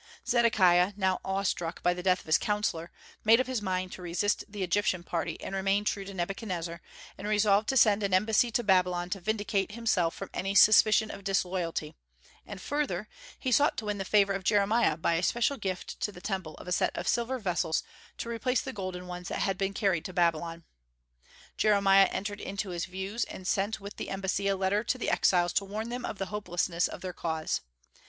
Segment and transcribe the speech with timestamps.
[0.27, 2.89] Zedekiah, now awe struck by the death of his counsellor,
[3.23, 6.81] made up his mind to resist the Egyptian party and remain true to Nebuchadnezzar,
[7.19, 11.23] and resolved to send an embassy to Babylon to vindicate himself from any suspicion of
[11.23, 11.93] disloyalty;
[12.47, 16.11] and further, he sought to win the favor of Jeremiah by a special gift to
[16.11, 17.83] the Temple of a set of silver vessels
[18.17, 20.63] to replace the golden ones that had been carried to Babylon.
[21.57, 25.53] Jeremiah entered into his views, and sent with the embassy a letter to the exiles
[25.53, 27.61] to warn them of the hopelessness of their cause.